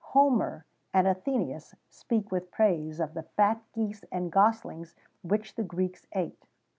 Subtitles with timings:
[0.15, 0.63] Homer[XVII
[0.93, 5.61] 52] and Athenæus[XVII 53] speak with praise of the fat geese and goslings which the
[5.63, 6.43] Greeks ate.